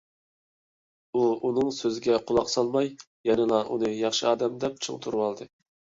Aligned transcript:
ئۇ 1.19 1.25
ئۇنىڭ 1.49 1.69
سۆزىگە 1.81 2.17
قۇلاق 2.31 2.49
سالماي، 2.53 2.89
يەنىلا 3.31 3.61
ئۇنى 3.69 3.93
ياخشى 3.99 4.29
ئادەم 4.31 4.57
دەپ 4.65 4.81
چىڭ 4.87 4.99
تۇرۇۋالدى. 5.05 5.49